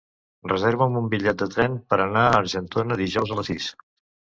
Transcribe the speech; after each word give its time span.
Reserva'm 0.51 0.95
un 1.01 1.09
bitllet 1.11 1.43
de 1.43 1.47
tren 1.57 1.77
per 1.93 2.01
anar 2.07 2.25
a 2.31 2.33
Argentona 2.41 3.01
dijous 3.05 3.37
a 3.37 3.41
les 3.43 3.55
sis. 3.55 3.71